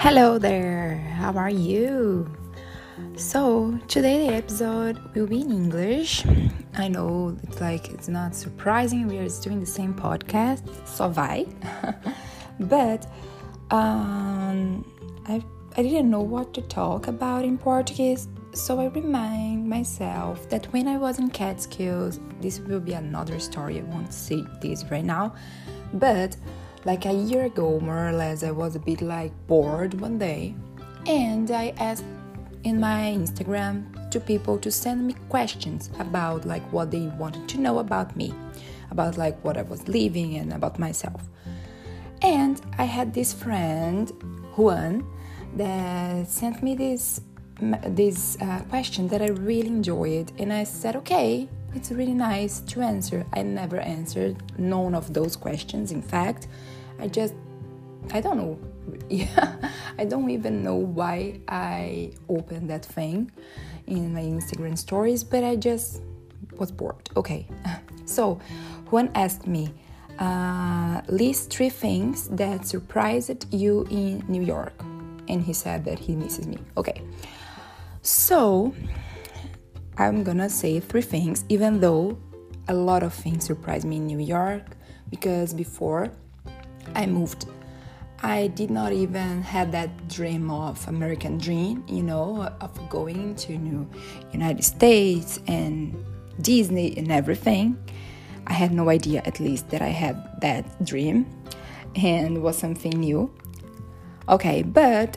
Hello 0.00 0.38
there, 0.38 0.96
how 1.16 1.32
are 1.32 1.50
you? 1.50 2.30
So, 3.16 3.76
today 3.88 4.28
the 4.28 4.34
episode 4.36 4.96
will 5.12 5.26
be 5.26 5.40
in 5.40 5.50
English. 5.50 6.24
I 6.74 6.86
know 6.86 7.36
it's 7.42 7.60
like 7.60 7.90
it's 7.90 8.06
not 8.06 8.32
surprising 8.32 9.08
we 9.08 9.18
are 9.18 9.28
doing 9.42 9.58
the 9.58 9.66
same 9.66 9.92
podcast, 9.92 10.62
só 10.86 11.12
vai. 11.12 11.46
but 12.60 13.08
um, 13.72 14.86
I, 15.26 15.42
I 15.76 15.82
didn't 15.82 16.08
know 16.08 16.22
what 16.22 16.54
to 16.54 16.62
talk 16.62 17.08
about 17.08 17.44
in 17.44 17.58
Portuguese, 17.58 18.28
so 18.52 18.78
I 18.78 18.86
remind 18.86 19.68
myself 19.68 20.48
that 20.48 20.72
when 20.72 20.86
I 20.86 20.96
was 20.96 21.18
in 21.18 21.28
Catskills, 21.28 22.20
this 22.40 22.60
will 22.60 22.80
be 22.80 22.92
another 22.92 23.40
story. 23.40 23.80
I 23.80 23.82
won't 23.82 24.14
say 24.14 24.44
this 24.62 24.84
right 24.92 25.04
now, 25.04 25.34
but 25.92 26.36
like 26.84 27.06
a 27.06 27.12
year 27.12 27.44
ago, 27.44 27.80
more 27.80 28.08
or 28.08 28.12
less, 28.12 28.42
I 28.42 28.50
was 28.50 28.76
a 28.76 28.78
bit 28.78 29.02
like 29.02 29.32
bored 29.46 30.00
one 30.00 30.18
day, 30.18 30.54
and 31.06 31.50
I 31.50 31.74
asked 31.78 32.04
in 32.64 32.80
my 32.80 33.14
Instagram 33.16 34.10
to 34.10 34.20
people 34.20 34.58
to 34.58 34.70
send 34.70 35.06
me 35.06 35.14
questions 35.28 35.90
about 35.98 36.44
like 36.44 36.62
what 36.72 36.90
they 36.90 37.06
wanted 37.18 37.48
to 37.50 37.60
know 37.60 37.78
about 37.78 38.16
me, 38.16 38.34
about 38.90 39.16
like 39.16 39.42
what 39.44 39.56
I 39.56 39.62
was 39.62 39.86
living 39.88 40.36
and 40.36 40.52
about 40.52 40.78
myself. 40.78 41.28
And 42.22 42.60
I 42.78 42.84
had 42.84 43.14
this 43.14 43.32
friend, 43.32 44.10
Juan, 44.56 45.06
that 45.56 46.28
sent 46.28 46.62
me 46.62 46.74
this 46.74 47.20
this 47.88 48.36
uh, 48.40 48.60
question 48.68 49.08
that 49.08 49.20
I 49.20 49.28
really 49.28 49.66
enjoyed, 49.66 50.32
and 50.38 50.52
I 50.52 50.62
said, 50.64 50.94
okay, 50.96 51.48
it's 51.74 51.90
really 51.90 52.14
nice 52.14 52.60
to 52.60 52.80
answer. 52.80 53.26
I 53.32 53.42
never 53.42 53.78
answered 53.78 54.36
none 54.58 54.94
of 54.94 55.12
those 55.12 55.36
questions. 55.36 55.92
In 55.92 56.02
fact, 56.02 56.48
I 56.98 57.08
just 57.08 57.34
I 58.12 58.20
don't 58.20 58.36
know. 58.36 58.58
Yeah, 59.10 59.56
I 59.98 60.06
don't 60.06 60.30
even 60.30 60.62
know 60.62 60.76
why 60.76 61.40
I 61.46 62.12
opened 62.26 62.70
that 62.70 62.86
thing 62.86 63.30
in 63.86 64.14
my 64.14 64.22
Instagram 64.22 64.78
stories, 64.78 65.22
but 65.22 65.44
I 65.44 65.56
just 65.56 66.00
was 66.56 66.72
bored. 66.72 67.10
Okay, 67.14 67.46
so 68.06 68.40
Juan 68.90 69.10
asked 69.14 69.46
me, 69.46 69.74
uh, 70.18 71.02
list 71.08 71.50
three 71.50 71.68
things 71.68 72.28
that 72.28 72.66
surprised 72.66 73.52
you 73.52 73.86
in 73.90 74.24
New 74.26 74.42
York, 74.42 74.72
and 75.28 75.42
he 75.42 75.52
said 75.52 75.84
that 75.84 75.98
he 75.98 76.14
misses 76.16 76.46
me. 76.46 76.58
Okay, 76.78 77.02
so 78.00 78.74
I'm 79.98 80.22
gonna 80.22 80.48
say 80.48 80.80
three 80.80 81.02
things, 81.02 81.44
even 81.48 81.80
though 81.80 82.16
a 82.68 82.74
lot 82.74 83.02
of 83.02 83.12
things 83.12 83.44
surprised 83.44 83.84
me 83.84 83.96
in 83.96 84.06
New 84.06 84.20
York 84.20 84.76
because 85.10 85.52
before 85.52 86.12
I 86.94 87.06
moved 87.06 87.46
I 88.20 88.48
did 88.48 88.70
not 88.70 88.92
even 88.92 89.42
have 89.42 89.70
that 89.72 90.08
dream 90.08 90.50
of 90.50 90.86
American 90.88 91.38
dream, 91.38 91.84
you 91.86 92.02
know, 92.02 92.50
of 92.60 92.88
going 92.88 93.36
to 93.36 93.56
New 93.56 93.88
United 94.32 94.64
States 94.64 95.40
and 95.46 96.04
Disney 96.40 96.96
and 96.98 97.12
everything. 97.12 97.78
I 98.48 98.54
had 98.54 98.72
no 98.72 98.88
idea, 98.88 99.22
at 99.24 99.38
least, 99.38 99.68
that 99.70 99.82
I 99.82 99.88
had 99.88 100.40
that 100.40 100.84
dream 100.84 101.26
and 101.94 102.42
was 102.42 102.58
something 102.58 102.90
new. 102.90 103.32
Okay, 104.28 104.62
but 104.62 105.16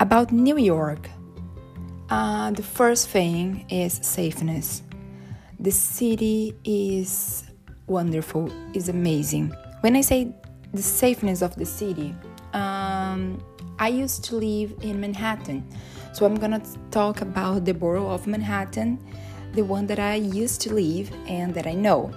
about 0.00 0.32
New 0.32 0.58
York, 0.58 1.08
uh, 2.10 2.50
the 2.52 2.62
first 2.62 3.08
thing 3.08 3.66
is 3.68 4.00
safeness. 4.02 4.82
The 5.60 5.70
city 5.70 6.54
is 6.64 7.44
wonderful, 7.86 8.52
is 8.74 8.88
amazing. 8.88 9.52
When 9.80 9.96
I 9.96 10.02
say 10.02 10.32
the 10.72 10.82
safeness 10.82 11.42
of 11.42 11.54
the 11.56 11.64
city. 11.64 12.14
Um, 12.52 13.42
I 13.78 13.88
used 13.88 14.24
to 14.24 14.36
live 14.36 14.74
in 14.82 15.00
Manhattan, 15.00 15.64
so 16.12 16.26
I'm 16.26 16.34
gonna 16.34 16.62
talk 16.90 17.20
about 17.20 17.64
the 17.64 17.72
borough 17.72 18.10
of 18.10 18.26
Manhattan, 18.26 18.98
the 19.52 19.62
one 19.62 19.86
that 19.86 19.98
I 19.98 20.16
used 20.16 20.60
to 20.62 20.74
live 20.74 21.10
and 21.26 21.54
that 21.54 21.66
I 21.66 21.74
know. 21.74 22.12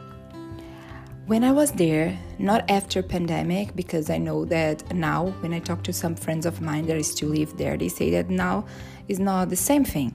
When 1.28 1.44
I 1.44 1.52
was 1.52 1.72
there, 1.72 2.18
not 2.40 2.70
after 2.70 3.02
pandemic, 3.04 3.76
because 3.76 4.10
I 4.10 4.18
know 4.18 4.44
that 4.46 4.94
now 4.94 5.28
when 5.42 5.54
I 5.54 5.60
talk 5.60 5.84
to 5.84 5.94
some 5.94 6.16
friends 6.16 6.46
of 6.46 6.62
mine 6.62 6.88
that 6.88 7.04
still 7.06 7.30
live 7.30 7.56
there, 7.58 7.78
they 7.78 7.90
say 7.90 8.10
that 8.12 8.30
now 8.30 8.66
is 9.08 9.20
not 9.20 9.50
the 9.50 9.56
same 9.56 9.86
thing. 9.86 10.14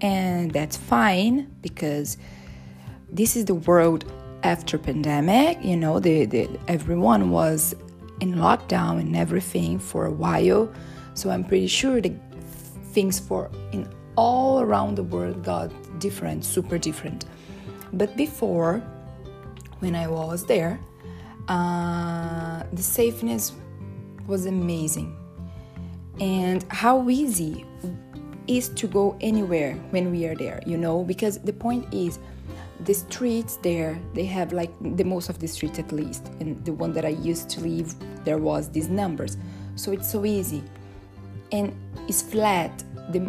And 0.00 0.52
that's 0.52 0.76
fine 0.76 1.54
because 1.60 2.16
this 3.14 3.36
is 3.36 3.44
the 3.44 3.54
world 3.54 4.04
after 4.44 4.76
pandemic 4.76 5.58
you 5.64 5.76
know 5.76 5.98
the, 5.98 6.26
the 6.26 6.48
everyone 6.68 7.30
was 7.30 7.74
in 8.20 8.34
lockdown 8.34 9.00
and 9.00 9.16
everything 9.16 9.78
for 9.78 10.04
a 10.04 10.10
while 10.10 10.70
so 11.14 11.30
i'm 11.30 11.42
pretty 11.42 11.66
sure 11.66 12.00
the 12.00 12.12
things 12.92 13.18
for 13.18 13.50
in 13.72 13.88
all 14.16 14.60
around 14.60 14.96
the 14.96 15.02
world 15.02 15.42
got 15.42 15.70
different 15.98 16.44
super 16.44 16.76
different 16.76 17.24
but 17.94 18.14
before 18.16 18.82
when 19.84 19.94
i 19.94 20.06
was 20.08 20.44
there 20.46 20.80
uh, 21.48 22.62
the 22.72 22.82
safeness 22.82 23.52
was 24.26 24.46
amazing. 24.46 25.16
And 26.20 26.64
how 26.68 27.08
easy 27.10 27.66
is 28.46 28.68
to 28.70 28.86
go 28.86 29.16
anywhere 29.20 29.74
when 29.90 30.10
we 30.10 30.26
are 30.26 30.34
there 30.34 30.60
you 30.66 30.76
know? 30.76 31.04
Because 31.04 31.38
the 31.38 31.52
point 31.52 31.92
is 31.92 32.18
the 32.80 32.94
streets 32.94 33.56
there 33.62 33.98
they 34.14 34.24
have 34.24 34.52
like 34.52 34.70
the 34.96 35.04
most 35.04 35.28
of 35.28 35.38
the 35.38 35.46
streets 35.46 35.78
at 35.78 35.92
least 35.92 36.26
and 36.40 36.62
the 36.64 36.72
one 36.72 36.92
that 36.92 37.04
i 37.04 37.08
used 37.08 37.48
to 37.48 37.60
live 37.60 37.94
there 38.24 38.38
was 38.38 38.68
these 38.70 38.88
numbers. 38.88 39.36
So 39.76 39.92
it's 39.92 40.10
so 40.10 40.24
easy. 40.24 40.62
And 41.52 41.74
it's 42.08 42.22
flat 42.22 42.82
the 43.10 43.20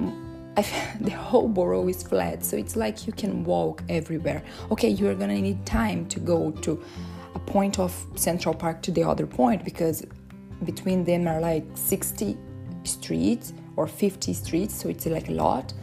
the 1.01 1.11
whole 1.11 1.49
borough 1.49 1.87
is 1.89 2.01
flat 2.01 2.43
so 2.43 2.55
it's 2.55 2.75
like 2.75 3.05
you 3.05 3.13
can 3.13 3.43
walk 3.43 3.83
everywhere. 3.89 4.41
Okay 4.71 4.89
you're 4.89 5.15
gonna 5.15 5.41
need 5.41 5.65
time 5.65 6.05
to 6.07 6.19
go 6.19 6.51
to 6.51 6.81
a 7.33 7.39
point 7.39 7.77
of 7.77 7.93
central 8.15 8.55
park 8.55 8.81
to 8.83 8.91
the 8.91 9.03
other 9.03 9.27
point 9.27 9.65
because 9.65 10.05
between 10.63 11.03
them 11.03 11.27
are 11.27 11.41
like 11.41 11.65
60 11.73 12.37
streets 12.85 13.53
or 13.75 13.85
50 13.85 14.33
streets 14.33 14.73
so 14.73 14.87
it's 14.87 15.05
like 15.05 15.27
a 15.27 15.33
lot. 15.33 15.73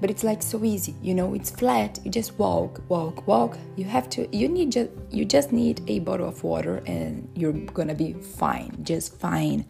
But 0.00 0.10
it's 0.10 0.24
like 0.24 0.42
so 0.42 0.64
easy 0.64 0.94
you 1.02 1.14
know 1.14 1.34
it's 1.34 1.50
flat 1.50 1.98
you 2.02 2.10
just 2.10 2.38
walk 2.38 2.80
walk 2.88 3.26
walk. 3.26 3.58
You 3.76 3.84
have 3.84 4.08
to 4.10 4.34
you 4.34 4.48
need 4.48 4.72
just 4.72 4.90
you 5.10 5.26
just 5.26 5.52
need 5.52 5.82
a 5.88 5.98
bottle 5.98 6.28
of 6.28 6.42
water 6.42 6.82
and 6.86 7.28
you're 7.34 7.52
gonna 7.52 7.94
be 7.94 8.14
fine 8.14 8.78
just 8.82 9.18
fine. 9.18 9.66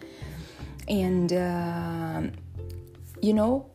And 0.89 1.33
uh, 1.33 2.23
you 3.21 3.35
know 3.35 3.67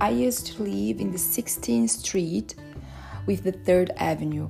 i 0.00 0.10
used 0.10 0.46
to 0.46 0.62
live 0.62 1.00
in 1.00 1.10
the 1.10 1.18
16th 1.18 1.90
street 1.90 2.54
with 3.26 3.44
the 3.44 3.52
third 3.52 3.90
avenue 3.96 4.48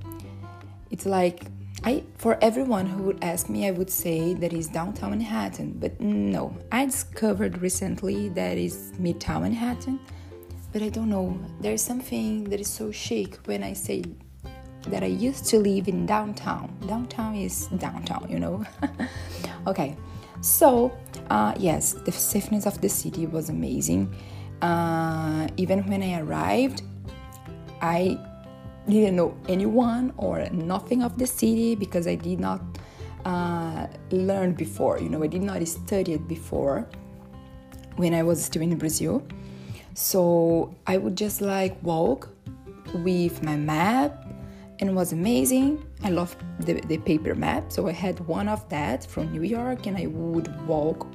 it's 0.90 1.06
like 1.06 1.44
I, 1.82 2.04
for 2.18 2.36
everyone 2.42 2.84
who 2.84 3.04
would 3.04 3.24
ask 3.24 3.48
me, 3.48 3.66
I 3.66 3.70
would 3.70 3.88
say 3.88 4.34
that 4.34 4.52
is 4.52 4.68
downtown 4.68 5.12
Manhattan, 5.12 5.78
but 5.78 5.98
no, 5.98 6.54
I 6.70 6.84
discovered 6.84 7.62
recently 7.62 8.28
that 8.28 8.58
is 8.58 8.92
midtown 9.00 9.40
Manhattan 9.40 9.98
but 10.72 10.82
I 10.82 10.88
don't 10.88 11.10
know. 11.10 11.38
There's 11.60 11.82
something 11.82 12.44
that 12.44 12.60
is 12.60 12.68
so 12.68 12.92
chic 12.92 13.38
when 13.46 13.62
I 13.62 13.72
say 13.72 14.04
that 14.86 15.02
I 15.02 15.06
used 15.06 15.46
to 15.46 15.58
live 15.58 15.88
in 15.88 16.06
downtown. 16.06 16.76
Downtown 16.86 17.34
is 17.34 17.66
downtown, 17.78 18.26
you 18.30 18.38
know? 18.38 18.64
okay, 19.66 19.96
so 20.40 20.96
uh, 21.28 21.54
yes, 21.58 21.94
the 22.04 22.12
safeness 22.12 22.66
of 22.66 22.80
the 22.80 22.88
city 22.88 23.26
was 23.26 23.48
amazing. 23.48 24.14
Uh, 24.62 25.48
even 25.56 25.86
when 25.88 26.02
I 26.02 26.20
arrived, 26.20 26.82
I 27.80 28.18
didn't 28.88 29.16
know 29.16 29.36
anyone 29.48 30.12
or 30.16 30.48
nothing 30.50 31.02
of 31.02 31.18
the 31.18 31.26
city 31.26 31.74
because 31.74 32.06
I 32.06 32.14
did 32.14 32.40
not 32.40 32.60
uh, 33.24 33.86
learn 34.10 34.52
before. 34.52 34.98
You 34.98 35.08
know, 35.08 35.22
I 35.22 35.26
did 35.26 35.42
not 35.42 35.66
study 35.66 36.14
it 36.14 36.28
before 36.28 36.88
when 37.96 38.14
I 38.14 38.22
was 38.22 38.44
still 38.44 38.62
in 38.62 38.76
Brazil. 38.76 39.26
So 39.94 40.74
I 40.86 40.96
would 40.96 41.16
just 41.16 41.40
like 41.40 41.76
walk 41.82 42.28
with 42.94 43.42
my 43.42 43.56
map 43.56 44.26
and 44.78 44.88
it 44.88 44.92
was 44.92 45.12
amazing. 45.12 45.84
I 46.02 46.10
love 46.10 46.34
the, 46.60 46.74
the 46.80 46.98
paper 46.98 47.34
map, 47.34 47.70
so 47.70 47.86
I 47.86 47.92
had 47.92 48.18
one 48.20 48.48
of 48.48 48.66
that 48.70 49.04
from 49.04 49.30
New 49.30 49.42
York 49.42 49.86
and 49.86 49.96
I 49.96 50.06
would 50.06 50.48
walk 50.66 51.06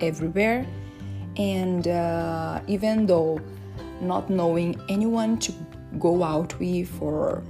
everywhere. 0.00 0.66
And 1.38 1.86
uh, 1.86 2.60
even 2.66 3.06
though 3.06 3.40
not 4.00 4.28
knowing 4.28 4.80
anyone 4.88 5.38
to 5.38 5.52
go 5.98 6.22
out 6.22 6.58
with 6.58 6.90
or 7.00 7.42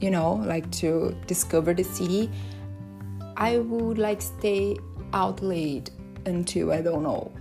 you 0.00 0.10
know, 0.10 0.34
like 0.44 0.68
to 0.72 1.16
discover 1.28 1.72
the 1.72 1.84
city, 1.84 2.28
I 3.36 3.58
would 3.58 3.98
like 3.98 4.20
stay 4.20 4.76
out 5.12 5.40
late 5.40 5.90
until 6.26 6.72
I 6.72 6.82
don't 6.82 7.04
know 7.04 7.32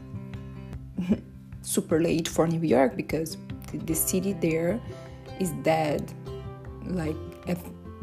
super 1.61 1.99
late 1.99 2.27
for 2.27 2.47
New 2.47 2.61
York 2.61 2.95
because 2.95 3.37
the, 3.71 3.77
the 3.79 3.95
city 3.95 4.33
there 4.33 4.79
is 5.39 5.51
dead 5.63 6.13
like 6.85 7.15
at 7.47 7.57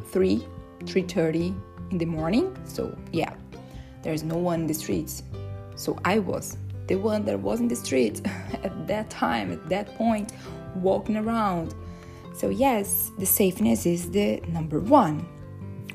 3 0.07 0.45
3:30 0.85 1.55
in 1.91 1.99
the 1.99 2.07
morning. 2.07 2.57
So 2.65 2.97
yeah 3.13 3.33
there's 4.03 4.23
no 4.23 4.37
one 4.37 4.63
in 4.63 4.67
the 4.67 4.75
streets. 4.75 5.23
So 5.77 5.97
I 6.05 6.19
was 6.19 6.57
the 6.89 6.97
one 6.97 7.25
that 7.27 7.39
was 7.39 7.61
in 7.61 7.69
the 7.69 7.77
street 7.77 8.21
at 8.65 8.87
that 8.89 9.09
time, 9.11 9.53
at 9.53 9.69
that 9.69 9.95
point, 9.97 10.33
walking 10.75 11.17
around. 11.17 11.75
So, 12.35 12.49
yes, 12.49 13.11
the 13.19 13.27
safeness 13.27 13.87
is 13.87 14.11
the 14.11 14.41
number 14.49 14.81
one. 14.81 15.27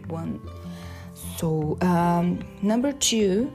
One. 0.07 0.39
So, 1.37 1.77
um, 1.81 2.39
number 2.61 2.91
two, 2.91 3.51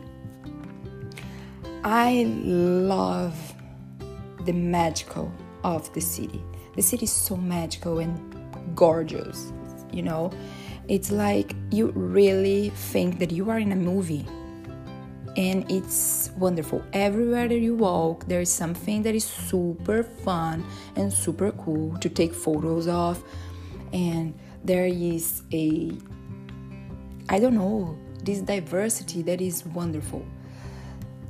I 1.84 2.24
love 2.24 3.54
the 4.44 4.52
magical 4.52 5.32
of 5.64 5.92
the 5.94 6.00
city. 6.00 6.42
The 6.74 6.82
city 6.82 7.04
is 7.04 7.12
so 7.12 7.36
magical 7.36 7.98
and 7.98 8.74
gorgeous, 8.74 9.52
you 9.92 10.02
know. 10.02 10.30
It's 10.88 11.12
like 11.12 11.54
you 11.70 11.90
really 11.94 12.70
think 12.70 13.18
that 13.18 13.30
you 13.30 13.50
are 13.50 13.58
in 13.58 13.72
a 13.72 13.76
movie 13.76 14.26
and 15.38 15.70
it's 15.70 16.32
wonderful. 16.36 16.82
Everywhere 16.92 17.46
that 17.46 17.60
you 17.60 17.76
walk, 17.76 18.26
there 18.26 18.40
is 18.40 18.50
something 18.50 19.02
that 19.04 19.14
is 19.14 19.24
super 19.24 20.02
fun 20.02 20.66
and 20.96 21.12
super 21.12 21.52
cool 21.52 21.96
to 21.98 22.08
take 22.08 22.34
photos 22.34 22.88
of, 22.88 23.22
and 23.92 24.34
there 24.64 24.86
is 24.86 25.42
a 25.52 25.92
I 27.30 27.38
don't 27.38 27.54
know 27.54 27.96
this 28.24 28.40
diversity 28.40 29.22
that 29.22 29.40
is 29.40 29.64
wonderful. 29.64 30.26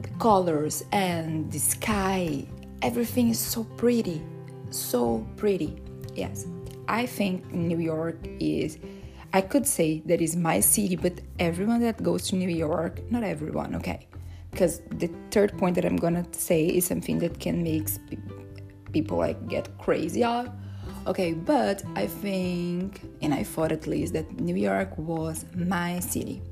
The 0.01 0.09
colors 0.19 0.85
and 0.91 1.53
the 1.53 1.59
sky, 1.59 2.47
everything 2.81 3.29
is 3.29 3.39
so 3.39 3.65
pretty, 3.77 4.23
so 4.71 5.27
pretty. 5.37 5.83
Yes, 6.15 6.47
I 6.89 7.05
think 7.05 7.53
New 7.53 7.79
York 7.79 8.17
is 8.41 8.79
I 9.33 9.43
could 9.43 9.67
say 9.67 10.03
that 10.07 10.21
is 10.21 10.37
my 10.37 10.61
city, 10.61 10.97
but 10.97 11.21
everyone 11.39 11.81
that 11.81 12.03
goes 12.03 12.29
to 12.29 12.37
New 12.37 12.49
York, 12.49 13.01
not 13.11 13.23
everyone, 13.23 13.75
okay? 13.77 14.07
Because 14.51 14.81
the 14.91 15.11
third 15.31 15.57
point 15.59 15.75
that 15.75 15.85
I'm 15.85 15.97
gonna 15.97 16.25
say 16.33 16.67
is 16.67 16.87
something 16.87 17.19
that 17.19 17.39
can 17.39 17.63
make 17.63 17.89
people 18.93 19.19
like 19.19 19.49
get 19.49 19.77
crazy. 19.79 20.25
Okay, 21.07 21.33
but 21.33 21.83
I 21.95 22.07
think, 22.07 23.03
and 23.23 23.35
I 23.35 23.43
thought 23.43 23.73
at 23.73 23.87
least 23.87 24.15
that 24.15 24.41
New 24.41 24.57
York 24.57 24.97
was 24.97 25.45
my 25.55 26.01
city. 26.01 26.43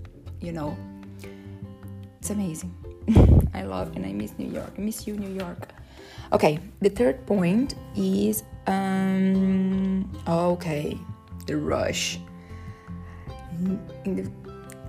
You 0.40 0.52
know, 0.52 0.76
it's 2.18 2.30
amazing. 2.30 2.74
I 3.54 3.62
love 3.62 3.96
and 3.96 4.04
I 4.04 4.12
miss 4.12 4.32
New 4.38 4.50
York. 4.50 4.72
I 4.76 4.80
miss 4.80 5.06
you, 5.06 5.16
New 5.16 5.32
York. 5.32 5.72
Okay, 6.32 6.58
the 6.80 6.90
third 6.90 7.24
point 7.26 7.74
is 7.96 8.42
um 8.66 10.10
okay, 10.28 10.98
the 11.46 11.56
rush 11.56 12.18
the, 14.04 14.30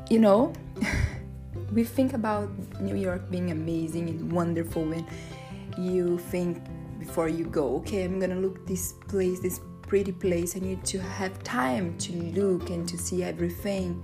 you 0.09 0.19
know, 0.19 0.53
we 1.73 1.83
think 1.83 2.13
about 2.13 2.49
New 2.81 2.95
York 2.95 3.29
being 3.29 3.51
amazing 3.51 4.09
and 4.09 4.31
wonderful 4.31 4.83
when 4.85 5.05
you 5.77 6.17
think 6.17 6.61
before 6.99 7.29
you 7.29 7.45
go, 7.45 7.75
okay, 7.77 8.03
I'm 8.03 8.19
gonna 8.19 8.35
look 8.35 8.65
this 8.65 8.93
place, 9.07 9.39
this 9.39 9.59
pretty 9.81 10.11
place. 10.11 10.55
I 10.55 10.59
need 10.59 10.83
to 10.85 10.99
have 10.99 11.41
time 11.43 11.97
to 11.99 12.13
look 12.13 12.69
and 12.69 12.87
to 12.89 12.97
see 12.97 13.23
everything. 13.23 14.03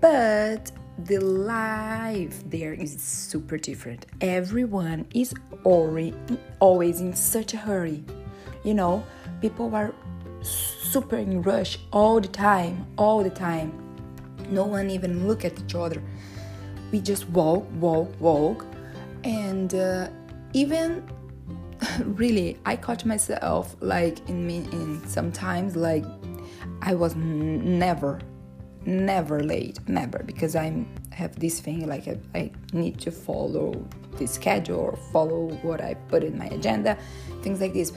But 0.00 0.70
the 0.98 1.18
life 1.18 2.42
there 2.50 2.74
is 2.74 3.00
super 3.00 3.56
different. 3.56 4.06
Everyone 4.20 5.06
is 5.14 5.34
always 5.64 7.00
in 7.00 7.14
such 7.14 7.54
a 7.54 7.56
hurry. 7.56 8.04
You 8.64 8.74
know, 8.74 9.04
people 9.40 9.74
are 9.74 9.94
super 10.88 11.16
in 11.16 11.42
rush 11.42 11.78
all 11.92 12.20
the 12.20 12.28
time, 12.28 12.86
all 12.96 13.22
the 13.22 13.30
time. 13.30 13.72
No 14.50 14.64
one 14.64 14.90
even 14.90 15.28
look 15.28 15.44
at 15.44 15.58
each 15.60 15.74
other. 15.74 16.02
We 16.90 17.00
just 17.00 17.28
walk, 17.30 17.66
walk, 17.74 18.08
walk, 18.20 18.64
and 19.24 19.74
uh, 19.74 20.08
even 20.54 21.06
really, 22.04 22.58
I 22.64 22.76
caught 22.76 23.04
myself 23.04 23.76
like 23.80 24.26
in 24.28 24.46
me 24.46 24.58
in 24.72 25.06
sometimes 25.06 25.76
like 25.76 26.04
I 26.80 26.94
was 26.94 27.12
n- 27.14 27.78
never, 27.78 28.20
never 28.86 29.42
late, 29.42 29.78
never 29.88 30.22
because 30.24 30.56
I 30.56 30.86
have 31.10 31.38
this 31.38 31.60
thing 31.60 31.86
like 31.86 32.08
I, 32.08 32.18
I 32.34 32.50
need 32.72 32.98
to 33.00 33.10
follow 33.10 33.86
the 34.16 34.26
schedule 34.26 34.80
or 34.80 34.98
follow 35.12 35.50
what 35.62 35.82
I 35.82 35.94
put 36.08 36.24
in 36.24 36.38
my 36.38 36.46
agenda, 36.46 36.96
things 37.42 37.60
like 37.60 37.74
this 37.74 37.92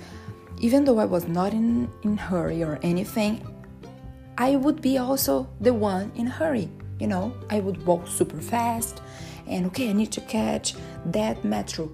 even 0.62 0.86
though 0.86 1.00
I 1.00 1.06
was 1.06 1.28
not 1.28 1.54
in, 1.54 1.90
in 2.04 2.16
hurry 2.16 2.64
or 2.64 2.80
anything, 2.84 3.44
I 4.38 4.56
would 4.56 4.80
be 4.80 5.00
also 5.00 5.50
the 5.60 5.74
one 5.74 6.12
in 6.16 6.28
hurry. 6.28 6.70
You 7.00 7.08
know, 7.08 7.34
I 7.50 7.60
would 7.60 7.84
walk 7.86 8.08
super 8.08 8.40
fast 8.40 9.02
and 9.48 9.66
okay, 9.68 9.90
I 9.90 9.94
need 9.94 10.12
to 10.12 10.22
catch 10.22 10.76
that 11.08 11.44
metro. 11.44 11.92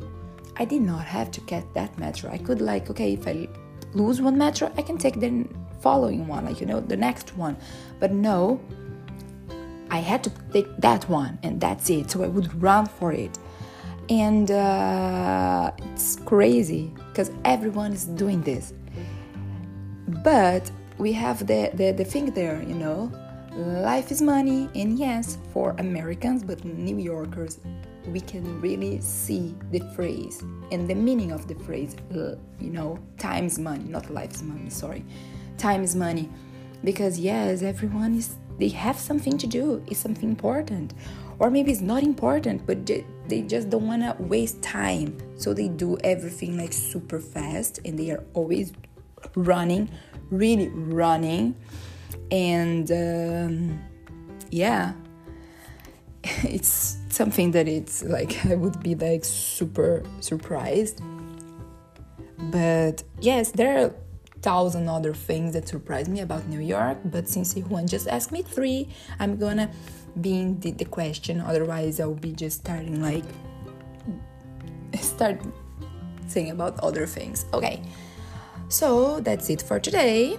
I 0.58 0.66
did 0.66 0.82
not 0.82 1.06
have 1.06 1.32
to 1.32 1.42
catch 1.42 1.64
that 1.76 1.98
metro. 1.98 2.30
I 2.30 2.38
could 2.38 2.60
like, 2.60 2.90
okay, 2.90 3.14
if 3.14 3.26
I 3.26 3.48
lose 3.94 4.22
one 4.22 4.38
metro, 4.38 4.70
I 4.78 4.82
can 4.82 4.98
take 4.98 5.22
the 5.22 5.48
following 5.80 6.28
one, 6.28 6.44
like 6.44 6.60
you 6.60 6.66
know, 6.68 6.82
the 6.82 6.98
next 6.98 7.38
one. 7.38 7.56
But 8.02 8.12
no, 8.12 8.60
I 9.90 10.00
had 10.00 10.26
to 10.26 10.30
take 10.52 10.68
that 10.80 11.08
one 11.08 11.40
and 11.42 11.62
that's 11.62 11.90
it. 11.90 12.12
So 12.12 12.22
I 12.22 12.28
would 12.28 12.62
run 12.62 12.86
for 12.86 13.14
it 13.14 13.40
and 14.10 14.52
uh, 14.52 15.72
it's 15.94 16.16
crazy 16.18 16.94
because 17.10 17.32
everyone 17.46 17.94
is 17.94 18.06
doing 18.06 18.42
this. 18.42 18.74
But 20.24 20.70
we 20.98 21.14
have 21.14 21.46
the, 21.46 21.72
the, 21.74 21.92
the 21.92 22.06
thing 22.06 22.32
there 22.32 22.62
you 22.64 22.76
know? 22.76 23.12
Life 23.56 24.12
is 24.12 24.22
money 24.22 24.70
and 24.76 25.00
yes 25.00 25.40
for 25.52 25.76
americans 25.80 26.44
but 26.44 26.64
new 26.64 27.00
yorkers 27.00 27.60
we 28.06 28.20
can 28.20 28.62
really 28.62 29.02
see 29.02 29.56
the 29.72 29.80
phrase 29.96 30.44
and 30.72 30.88
the 30.88 30.94
meaning 30.94 31.32
of 31.32 31.48
the 31.48 31.56
phrase 31.56 31.96
you 32.12 32.38
know 32.60 33.00
time 33.18 33.46
is 33.46 33.58
money 33.58 33.84
not 33.86 34.10
life 34.12 34.34
is 34.34 34.44
money 34.44 34.70
sorry. 34.70 35.04
Time 35.58 35.84
is 35.84 35.96
money 35.96 36.30
because 36.84 37.20
yes 37.20 37.64
everyone 37.64 38.14
is 38.16 38.36
they 38.60 38.68
have 38.70 38.98
something 38.98 39.40
to 39.40 39.48
do 39.48 39.84
it's 39.88 40.00
something 40.00 40.30
important 40.30 40.94
or 41.40 41.50
maybe 41.50 41.72
it's 41.72 41.82
not 41.82 42.04
important 42.04 42.66
but 42.66 42.86
they 42.86 43.42
just 43.42 43.70
don't 43.70 43.88
want 43.88 44.02
to 44.02 44.16
waste 44.24 44.62
time. 44.62 45.18
So 45.36 45.54
they 45.54 45.68
do 45.68 45.98
everything 46.04 46.58
like 46.58 46.74
super 46.74 47.20
fast 47.20 47.80
and 47.86 47.98
they 48.00 48.12
are 48.12 48.24
always 48.34 48.74
running 49.36 49.90
really 50.30 50.70
running. 50.70 51.56
And 52.32 52.92
um, 52.92 53.80
yeah. 54.52 54.94
It's 56.44 56.98
something 57.10 57.52
that 57.52 57.68
it's 57.68 58.04
like 58.04 58.46
i 58.52 58.56
would 58.56 58.82
be 58.84 58.96
like 58.96 59.24
super 59.24 60.04
surprised. 60.20 61.02
But 62.52 63.04
yes 63.20 63.52
there 63.52 63.86
are 63.86 63.94
thousand 64.42 64.88
other 64.88 65.14
things 65.14 65.54
that 65.54 65.68
surprise 65.68 66.08
me 66.08 66.20
about 66.20 66.48
new 66.48 66.60
york 66.60 66.96
but 67.06 67.28
since 67.28 67.56
Juan 67.56 67.88
just 67.88 68.08
asked 68.08 68.32
me 68.32 68.44
three 68.44 68.88
i'm 69.20 69.36
gonna 69.36 69.72
being 70.22 70.60
the, 70.60 70.72
the 70.72 70.86
question 70.86 71.40
otherwise 71.42 72.00
i'll 72.00 72.14
be 72.14 72.32
just 72.32 72.60
starting 72.60 73.02
like 73.02 73.24
start 75.02 75.42
saying 76.28 76.52
about 76.52 76.80
other 76.80 77.08
things. 77.08 77.46
Okay. 77.54 77.82
So 78.70 79.20
that's 79.22 79.50
it 79.50 79.62
for 79.62 79.80
today. 79.80 80.38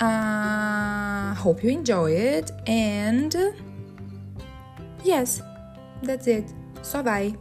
Uh 0.00 1.34
hope 1.34 1.62
you 1.62 1.70
enjoy 1.70 2.12
it 2.12 2.50
and 2.66 3.34
yes 5.04 5.40
that's 6.02 6.26
it. 6.26 6.52
So 6.82 7.02
bye 7.02 7.34